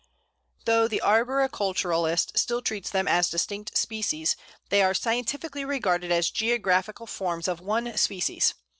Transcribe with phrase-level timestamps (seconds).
[0.65, 4.35] Though the arboriculturist still treats them as distinct species,
[4.69, 8.55] they are scientifically regarded as geographical forms of one species.